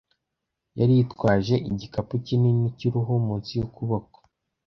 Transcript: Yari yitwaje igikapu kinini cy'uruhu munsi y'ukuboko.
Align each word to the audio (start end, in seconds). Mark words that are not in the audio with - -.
Yari 0.79 0.93
yitwaje 0.99 1.55
igikapu 1.69 2.13
kinini 2.25 2.65
cy'uruhu 2.77 3.13
munsi 3.25 3.51
y'ukuboko. 3.59 4.17